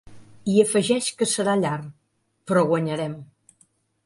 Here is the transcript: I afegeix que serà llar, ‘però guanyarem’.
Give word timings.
I 0.53 0.55
afegeix 0.63 1.09
que 1.19 1.27
serà 1.33 1.55
llar, 1.61 1.75
‘però 2.49 2.65
guanyarem’. 2.73 3.15